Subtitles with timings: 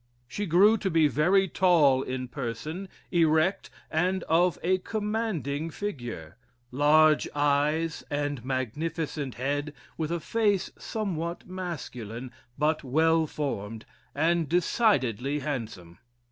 [0.27, 6.37] She grew to be very tall in person, erect, and of a commanding figure;
[6.71, 13.85] large eyes, and magnificent head, with a face somewhat masculine, but well formed,
[14.15, 15.99] and decidedly handsome.